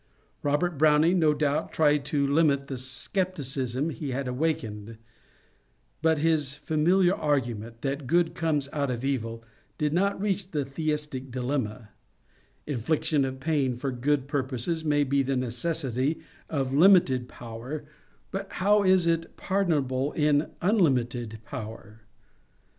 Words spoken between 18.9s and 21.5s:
it pardonable in unlimited